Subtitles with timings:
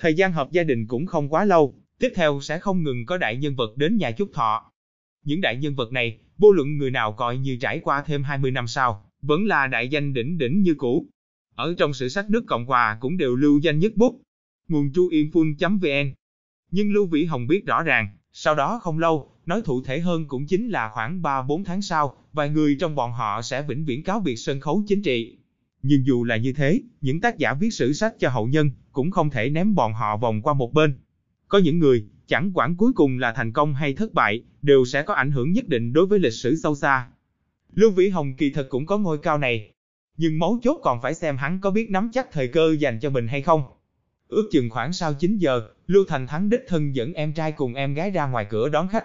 [0.00, 3.16] Thời gian họp gia đình cũng không quá lâu, tiếp theo sẽ không ngừng có
[3.16, 4.72] đại nhân vật đến nhà chúc thọ.
[5.24, 8.50] Những đại nhân vật này, vô luận người nào coi như trải qua thêm 20
[8.50, 11.06] năm sau, vẫn là đại danh đỉnh đỉnh như cũ.
[11.54, 14.20] Ở trong sử sách nước Cộng Hòa cũng đều lưu danh nhất bút.
[14.68, 16.14] Nguồn chu yên phun.vn
[16.70, 20.28] Nhưng Lưu Vĩ Hồng biết rõ ràng, sau đó không lâu, nói cụ thể hơn
[20.28, 24.02] cũng chính là khoảng 3-4 tháng sau, vài người trong bọn họ sẽ vĩnh viễn
[24.02, 25.38] cáo biệt sân khấu chính trị.
[25.82, 29.10] Nhưng dù là như thế, những tác giả viết sử sách cho hậu nhân cũng
[29.10, 30.98] không thể ném bọn họ vòng qua một bên.
[31.48, 35.02] Có những người, chẳng quản cuối cùng là thành công hay thất bại, đều sẽ
[35.02, 37.08] có ảnh hưởng nhất định đối với lịch sử sâu xa.
[37.74, 39.70] Lưu Vĩ Hồng kỳ thật cũng có ngôi cao này,
[40.16, 43.10] nhưng mấu chốt còn phải xem hắn có biết nắm chắc thời cơ dành cho
[43.10, 43.62] mình hay không.
[44.28, 47.74] Ước chừng khoảng sau 9 giờ, Lưu Thành Thắng đích thân dẫn em trai cùng
[47.74, 49.04] em gái ra ngoài cửa đón khách.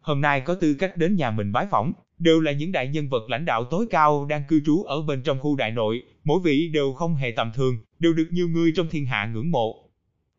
[0.00, 3.08] Hôm nay có tư cách đến nhà mình bái phỏng, đều là những đại nhân
[3.08, 6.40] vật lãnh đạo tối cao đang cư trú ở bên trong khu đại nội, mỗi
[6.44, 9.90] vị đều không hề tầm thường, đều được nhiều người trong thiên hạ ngưỡng mộ.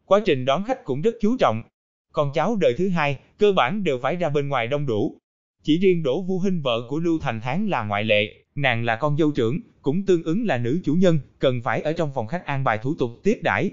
[0.06, 1.64] Quá trình đón khách cũng rất chú trọng.
[2.12, 5.18] Con cháu đời thứ hai, cơ bản đều phải ra bên ngoài đông đủ.
[5.64, 8.96] Chỉ riêng Đỗ Vu Hinh vợ của Lưu Thành Thán là ngoại lệ, nàng là
[8.96, 12.28] con dâu trưởng, cũng tương ứng là nữ chủ nhân, cần phải ở trong phòng
[12.28, 13.72] khách an bài thủ tục tiếp đãi.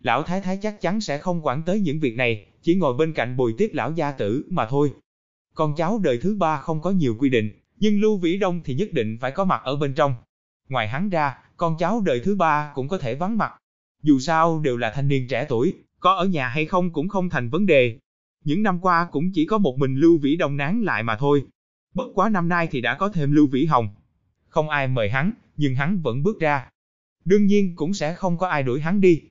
[0.00, 3.12] Lão Thái Thái chắc chắn sẽ không quản tới những việc này, chỉ ngồi bên
[3.12, 4.90] cạnh bồi tiếp lão gia tử mà thôi.
[5.56, 8.74] Con cháu đời thứ ba không có nhiều quy định, nhưng Lưu Vĩ Đông thì
[8.74, 10.14] nhất định phải có mặt ở bên trong.
[10.68, 13.52] Ngoài hắn ra, con cháu đời thứ ba cũng có thể vắng mặt.
[14.02, 17.28] Dù sao đều là thanh niên trẻ tuổi, có ở nhà hay không cũng không
[17.28, 17.98] thành vấn đề.
[18.44, 21.44] Những năm qua cũng chỉ có một mình Lưu Vĩ Đông nán lại mà thôi.
[21.94, 23.88] Bất quá năm nay thì đã có thêm Lưu Vĩ Hồng.
[24.48, 26.70] Không ai mời hắn, nhưng hắn vẫn bước ra.
[27.24, 29.22] Đương nhiên cũng sẽ không có ai đuổi hắn đi.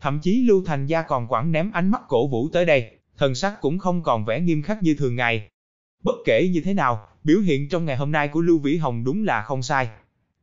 [0.00, 3.34] Thậm chí Lưu Thành Gia còn quẳng ném ánh mắt cổ vũ tới đây, thần
[3.34, 5.48] sắc cũng không còn vẻ nghiêm khắc như thường ngày.
[6.02, 9.04] Bất kể như thế nào, biểu hiện trong ngày hôm nay của Lưu Vĩ Hồng
[9.04, 9.88] đúng là không sai.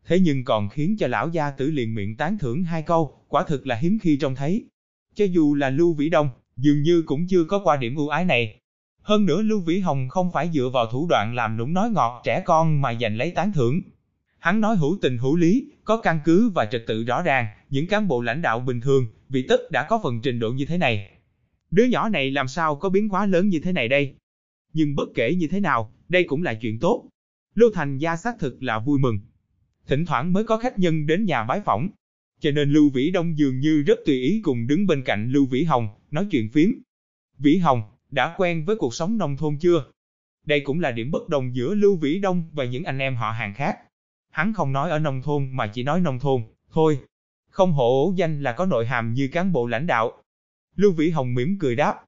[0.07, 3.43] Thế nhưng còn khiến cho lão gia tử liền miệng tán thưởng hai câu, quả
[3.47, 4.65] thực là hiếm khi trông thấy.
[5.15, 8.25] Cho dù là Lưu Vĩ Đông, dường như cũng chưa có qua điểm ưu ái
[8.25, 8.59] này.
[9.02, 12.21] Hơn nữa Lưu Vĩ Hồng không phải dựa vào thủ đoạn làm nũng nói ngọt
[12.23, 13.81] trẻ con mà giành lấy tán thưởng.
[14.39, 17.87] Hắn nói hữu tình hữu lý, có căn cứ và trật tự rõ ràng, những
[17.87, 20.77] cán bộ lãnh đạo bình thường, vị tất đã có phần trình độ như thế
[20.77, 21.09] này.
[21.71, 24.15] Đứa nhỏ này làm sao có biến hóa lớn như thế này đây?
[24.73, 27.05] Nhưng bất kể như thế nào, đây cũng là chuyện tốt.
[27.55, 29.19] Lưu Thành gia xác thực là vui mừng.
[29.87, 31.89] Thỉnh thoảng mới có khách nhân đến nhà bái phỏng.
[32.39, 35.45] Cho nên Lưu Vĩ Đông dường như rất tùy ý cùng đứng bên cạnh Lưu
[35.45, 36.69] Vĩ Hồng, nói chuyện phiếm.
[37.37, 37.81] Vĩ Hồng,
[38.11, 39.83] đã quen với cuộc sống nông thôn chưa?
[40.45, 43.31] Đây cũng là điểm bất đồng giữa Lưu Vĩ Đông và những anh em họ
[43.31, 43.77] hàng khác.
[44.30, 46.99] Hắn không nói ở nông thôn mà chỉ nói nông thôn, thôi.
[47.49, 50.23] Không hổ danh là có nội hàm như cán bộ lãnh đạo.
[50.75, 52.03] Lưu Vĩ Hồng mỉm cười đáp.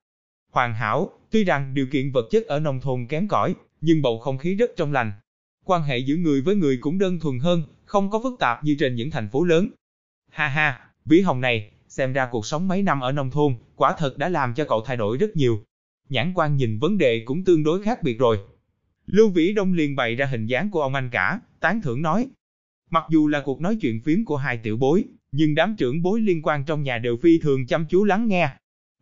[0.51, 4.19] Hoàn hảo, tuy rằng điều kiện vật chất ở nông thôn kém cỏi, nhưng bầu
[4.19, 5.11] không khí rất trong lành.
[5.65, 8.75] Quan hệ giữa người với người cũng đơn thuần hơn, không có phức tạp như
[8.79, 9.69] trên những thành phố lớn.
[10.29, 13.95] Ha ha, Vĩ Hồng này, xem ra cuộc sống mấy năm ở nông thôn, quả
[13.97, 15.63] thật đã làm cho cậu thay đổi rất nhiều.
[16.09, 18.39] Nhãn quan nhìn vấn đề cũng tương đối khác biệt rồi.
[19.05, 22.27] Lưu Vĩ Đông liền bày ra hình dáng của ông anh cả, tán thưởng nói.
[22.89, 26.21] Mặc dù là cuộc nói chuyện phiếm của hai tiểu bối, nhưng đám trưởng bối
[26.21, 28.49] liên quan trong nhà đều phi thường chăm chú lắng nghe.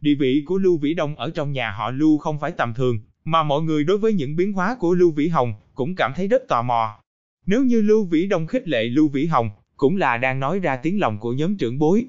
[0.01, 2.99] Địa vị của Lưu Vĩ Đông ở trong nhà họ Lưu không phải tầm thường,
[3.23, 6.27] mà mọi người đối với những biến hóa của Lưu Vĩ Hồng cũng cảm thấy
[6.27, 6.99] rất tò mò.
[7.45, 10.77] Nếu như Lưu Vĩ Đông khích lệ Lưu Vĩ Hồng, cũng là đang nói ra
[10.77, 12.05] tiếng lòng của nhóm trưởng bối.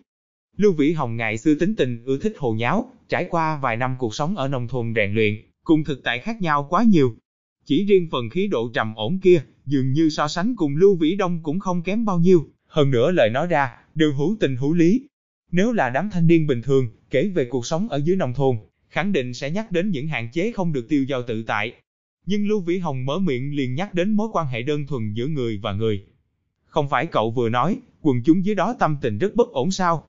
[0.56, 3.96] Lưu Vĩ Hồng ngày xưa tính tình ưa thích hồ nháo, trải qua vài năm
[3.98, 5.34] cuộc sống ở nông thôn rèn luyện,
[5.64, 7.16] cùng thực tại khác nhau quá nhiều.
[7.64, 11.16] Chỉ riêng phần khí độ trầm ổn kia, dường như so sánh cùng Lưu Vĩ
[11.16, 14.72] Đông cũng không kém bao nhiêu, hơn nữa lời nói ra, đều hữu tình hữu
[14.72, 15.08] lý.
[15.50, 18.56] Nếu là đám thanh niên bình thường, kể về cuộc sống ở dưới nông thôn,
[18.88, 21.72] khẳng định sẽ nhắc đến những hạn chế không được tiêu dao tự tại.
[22.26, 25.26] Nhưng Lưu Vĩ Hồng mở miệng liền nhắc đến mối quan hệ đơn thuần giữa
[25.26, 26.04] người và người.
[26.64, 30.06] Không phải cậu vừa nói, quần chúng dưới đó tâm tình rất bất ổn sao?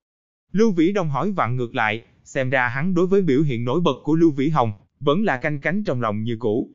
[0.51, 3.81] Lưu Vĩ Đông hỏi vặn ngược lại, xem ra hắn đối với biểu hiện nổi
[3.81, 6.69] bật của Lưu Vĩ Hồng, vẫn là canh cánh trong lòng như cũ.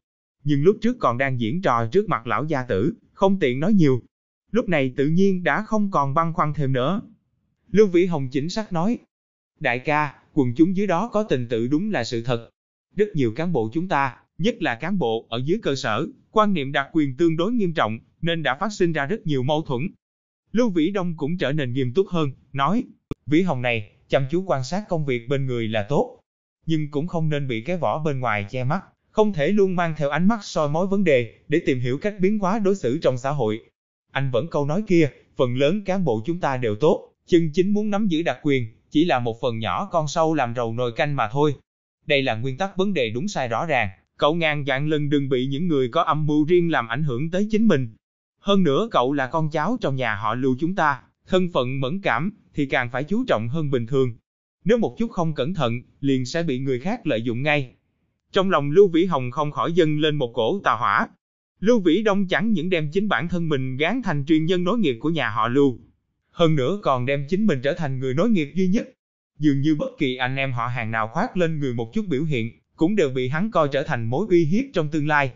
[0.44, 3.72] Nhưng lúc trước còn đang diễn trò trước mặt lão gia tử, không tiện nói
[3.72, 4.02] nhiều.
[4.52, 7.00] Lúc này tự nhiên đã không còn băn khoăn thêm nữa.
[7.70, 8.98] Lưu Vĩ Hồng chính xác nói,
[9.60, 12.50] Đại ca, quần chúng dưới đó có tình tự đúng là sự thật.
[12.96, 16.54] Rất nhiều cán bộ chúng ta, nhất là cán bộ ở dưới cơ sở, quan
[16.54, 19.62] niệm đặc quyền tương đối nghiêm trọng, nên đã phát sinh ra rất nhiều mâu
[19.62, 19.88] thuẫn.
[20.52, 22.84] Lưu Vĩ Đông cũng trở nên nghiêm túc hơn, nói,
[23.26, 26.20] Vĩ Hồng này, chăm chú quan sát công việc bên người là tốt,
[26.66, 29.94] nhưng cũng không nên bị cái vỏ bên ngoài che mắt, không thể luôn mang
[29.96, 32.98] theo ánh mắt soi mối vấn đề để tìm hiểu cách biến hóa đối xử
[32.98, 33.60] trong xã hội.
[34.12, 37.70] Anh vẫn câu nói kia, phần lớn cán bộ chúng ta đều tốt, chân chính
[37.70, 38.66] muốn nắm giữ đặc quyền,
[38.96, 41.54] chỉ là một phần nhỏ con sâu làm rầu nồi canh mà thôi.
[42.06, 43.88] Đây là nguyên tắc vấn đề đúng sai rõ ràng,
[44.18, 47.30] cậu ngàn vạn lần đừng bị những người có âm mưu riêng làm ảnh hưởng
[47.30, 47.88] tới chính mình.
[48.40, 52.00] Hơn nữa cậu là con cháu trong nhà họ lưu chúng ta, thân phận mẫn
[52.00, 54.16] cảm, thì càng phải chú trọng hơn bình thường.
[54.64, 57.74] Nếu một chút không cẩn thận, liền sẽ bị người khác lợi dụng ngay.
[58.32, 61.08] Trong lòng Lưu Vĩ Hồng không khỏi dâng lên một cổ tà hỏa.
[61.60, 64.78] Lưu Vĩ Đông chẳng những đem chính bản thân mình gán thành truyền nhân nối
[64.78, 65.78] nghiệp của nhà họ Lưu.
[66.36, 68.88] Hơn nữa còn đem chính mình trở thành người nối nghiệp duy nhất.
[69.38, 72.24] Dường như bất kỳ anh em họ hàng nào khoác lên người một chút biểu
[72.24, 75.30] hiện, cũng đều bị hắn coi trở thành mối uy hiếp trong tương lai.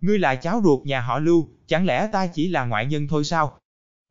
[0.00, 3.24] Ngươi là cháu ruột nhà họ Lưu, chẳng lẽ ta chỉ là ngoại nhân thôi
[3.24, 3.58] sao?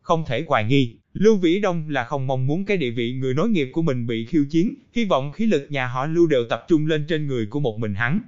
[0.01, 3.33] Không thể hoài nghi, Lưu Vĩ Đông là không mong muốn cái địa vị người
[3.33, 6.45] nối nghiệp của mình bị khiêu chiến, hy vọng khí lực nhà họ Lưu đều
[6.50, 8.19] tập trung lên trên người của một mình hắn.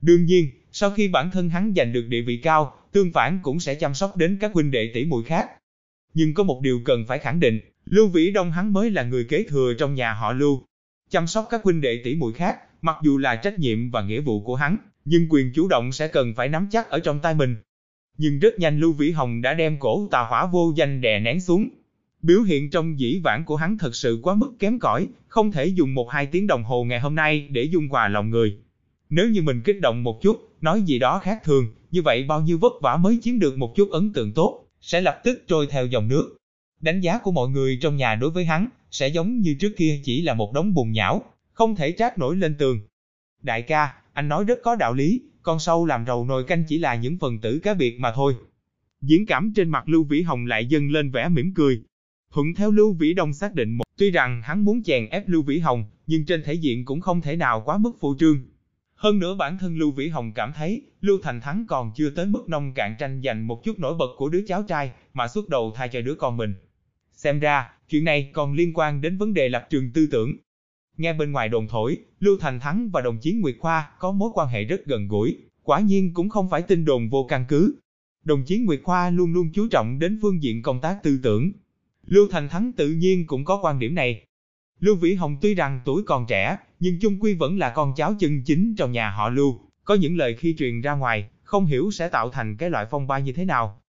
[0.00, 3.60] Đương nhiên, sau khi bản thân hắn giành được địa vị cao, tương phản cũng
[3.60, 5.48] sẽ chăm sóc đến các huynh đệ tỷ muội khác.
[6.18, 9.24] Nhưng có một điều cần phải khẳng định, Lưu Vĩ Đông hắn mới là người
[9.24, 10.62] kế thừa trong nhà họ Lưu.
[11.10, 14.20] Chăm sóc các huynh đệ tỷ muội khác, mặc dù là trách nhiệm và nghĩa
[14.20, 17.34] vụ của hắn, nhưng quyền chủ động sẽ cần phải nắm chắc ở trong tay
[17.34, 17.56] mình.
[18.16, 21.40] Nhưng rất nhanh Lưu Vĩ Hồng đã đem cổ tà hỏa vô danh đè nén
[21.40, 21.68] xuống.
[22.22, 25.66] Biểu hiện trong dĩ vãng của hắn thật sự quá mức kém cỏi, không thể
[25.66, 28.56] dùng một hai tiếng đồng hồ ngày hôm nay để dung hòa lòng người.
[29.10, 32.40] Nếu như mình kích động một chút, nói gì đó khác thường, như vậy bao
[32.40, 35.66] nhiêu vất vả mới chiếm được một chút ấn tượng tốt, sẽ lập tức trôi
[35.70, 36.36] theo dòng nước.
[36.80, 40.00] Đánh giá của mọi người trong nhà đối với hắn, sẽ giống như trước kia
[40.04, 41.22] chỉ là một đống bùn nhão,
[41.52, 42.80] không thể trát nổi lên tường.
[43.42, 46.78] Đại ca, anh nói rất có đạo lý, con sâu làm rầu nồi canh chỉ
[46.78, 48.34] là những phần tử cá biệt mà thôi.
[49.00, 51.82] Diễn cảm trên mặt Lưu Vĩ Hồng lại dâng lên vẻ mỉm cười.
[52.32, 55.42] Thuận theo Lưu Vĩ Đông xác định một, tuy rằng hắn muốn chèn ép Lưu
[55.42, 58.42] Vĩ Hồng, nhưng trên thể diện cũng không thể nào quá mức phụ trương.
[58.98, 62.26] Hơn nữa bản thân Lưu Vĩ Hồng cảm thấy, Lưu Thành Thắng còn chưa tới
[62.26, 65.48] mức nông cạn tranh giành một chút nổi bật của đứa cháu trai, mà xuất
[65.48, 66.54] đầu thay cho đứa con mình.
[67.12, 70.32] Xem ra, chuyện này còn liên quan đến vấn đề lập trường tư tưởng.
[70.96, 74.30] Nghe bên ngoài đồn thổi, Lưu Thành Thắng và đồng chí Nguyệt Khoa có mối
[74.34, 77.74] quan hệ rất gần gũi, quả nhiên cũng không phải tin đồn vô căn cứ.
[78.24, 81.52] Đồng chí Nguyệt Khoa luôn luôn chú trọng đến phương diện công tác tư tưởng.
[82.06, 84.24] Lưu Thành Thắng tự nhiên cũng có quan điểm này.
[84.80, 88.14] Lưu Vĩ Hồng tuy rằng tuổi còn trẻ, nhưng chung quy vẫn là con cháu
[88.18, 91.90] chân chính trong nhà họ Lưu, có những lời khi truyền ra ngoài, không hiểu
[91.90, 93.80] sẽ tạo thành cái loại phong ba như thế nào.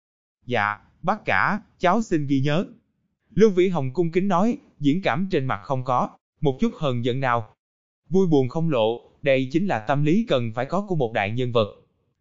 [0.46, 2.66] Dạ, bác cả, cháu xin ghi nhớ.
[3.36, 6.10] Lưu Vĩ Hồng cung kính nói, diễn cảm trên mặt không có,
[6.42, 7.56] một chút hờn giận nào.
[8.10, 11.32] Vui buồn không lộ, đây chính là tâm lý cần phải có của một đại
[11.32, 11.68] nhân vật.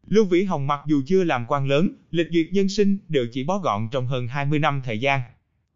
[0.06, 3.44] Lưu Vĩ Hồng mặc dù chưa làm quan lớn, lịch duyệt nhân sinh đều chỉ
[3.44, 5.20] bó gọn trong hơn 20 năm thời gian.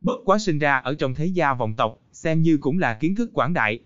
[0.02, 3.14] Bất quá sinh ra ở trong thế gia vọng tộc, xem như cũng là kiến
[3.14, 3.80] thức quảng đại.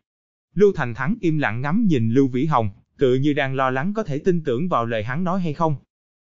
[0.55, 3.93] Lưu Thành Thắng im lặng ngắm nhìn Lưu Vĩ Hồng, tự như đang lo lắng
[3.95, 5.77] có thể tin tưởng vào lời hắn nói hay không.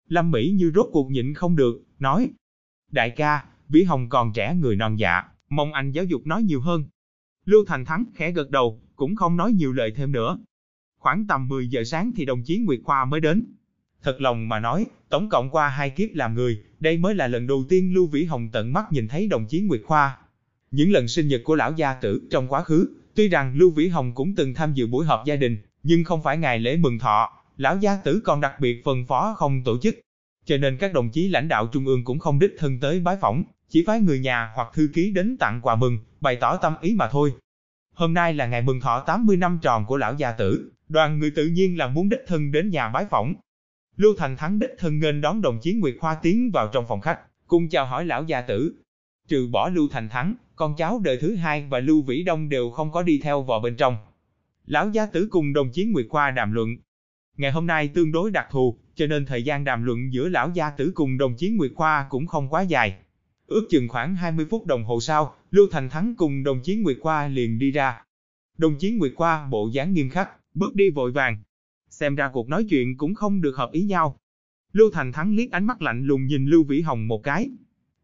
[0.09, 2.31] Lâm Mỹ như rốt cuộc nhịn không được, nói.
[2.91, 6.61] Đại ca, Vĩ Hồng còn trẻ người non dạ, mong anh giáo dục nói nhiều
[6.61, 6.85] hơn.
[7.45, 10.39] Lưu Thành Thắng khẽ gật đầu, cũng không nói nhiều lời thêm nữa.
[10.99, 13.45] Khoảng tầm 10 giờ sáng thì đồng chí Nguyệt Khoa mới đến.
[14.03, 17.47] Thật lòng mà nói, tổng cộng qua hai kiếp làm người, đây mới là lần
[17.47, 20.19] đầu tiên Lưu Vĩ Hồng tận mắt nhìn thấy đồng chí Nguyệt Khoa.
[20.71, 23.89] Những lần sinh nhật của lão gia tử trong quá khứ, tuy rằng Lưu Vĩ
[23.89, 26.99] Hồng cũng từng tham dự buổi họp gia đình, nhưng không phải ngày lễ mừng
[26.99, 29.99] thọ, lão gia tử còn đặc biệt phân phó không tổ chức.
[30.45, 33.17] Cho nên các đồng chí lãnh đạo trung ương cũng không đích thân tới bái
[33.21, 36.75] phỏng, chỉ phái người nhà hoặc thư ký đến tặng quà mừng, bày tỏ tâm
[36.81, 37.33] ý mà thôi.
[37.95, 41.31] Hôm nay là ngày mừng thọ 80 năm tròn của lão gia tử, đoàn người
[41.31, 43.35] tự nhiên là muốn đích thân đến nhà bái phỏng.
[43.97, 47.01] Lưu Thành Thắng đích thân nghênh đón đồng chí Nguyệt Hoa tiến vào trong phòng
[47.01, 48.75] khách, cùng chào hỏi lão gia tử.
[49.29, 52.71] Trừ bỏ Lưu Thành Thắng, con cháu đời thứ hai và Lưu Vĩ Đông đều
[52.71, 53.97] không có đi theo vào bên trong.
[54.67, 56.69] Lão gia tử cùng đồng chí Nguyệt Khoa đàm luận.
[57.37, 60.51] Ngày hôm nay tương đối đặc thù, cho nên thời gian đàm luận giữa lão
[60.55, 62.97] gia tử cùng đồng chí Nguyệt Khoa cũng không quá dài.
[63.47, 66.97] Ước chừng khoảng 20 phút đồng hồ sau, Lưu Thành Thắng cùng đồng chí Nguyệt
[67.01, 68.03] Khoa liền đi ra.
[68.59, 71.39] Đồng chí Nguyệt Khoa bộ dáng nghiêm khắc, bước đi vội vàng.
[72.01, 74.19] Xem ra cuộc nói chuyện cũng không được hợp ý nhau.
[74.73, 77.51] Lưu Thành Thắng liếc ánh mắt lạnh lùng nhìn Lưu Vĩ Hồng một cái.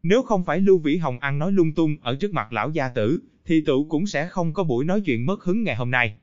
[0.03, 2.89] Nếu không phải Lưu Vĩ Hồng ăn nói lung tung ở trước mặt lão gia
[2.89, 6.17] tử, thì tụ cũng sẽ không có buổi nói chuyện mất hứng ngày hôm nay.